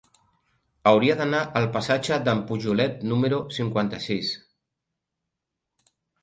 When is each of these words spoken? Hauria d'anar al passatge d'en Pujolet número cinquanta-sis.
Hauria 0.91 1.17
d'anar 1.19 1.41
al 1.59 1.67
passatge 1.75 2.17
d'en 2.27 2.41
Pujolet 2.53 3.05
número 3.11 3.39
cinquanta-sis. 3.59 4.33